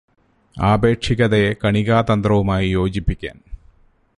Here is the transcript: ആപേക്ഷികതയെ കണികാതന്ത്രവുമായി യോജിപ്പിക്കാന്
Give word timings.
ആപേക്ഷികതയെ 0.57 1.51
കണികാതന്ത്രവുമായി 1.63 2.67
യോജിപ്പിക്കാന് 2.71 3.43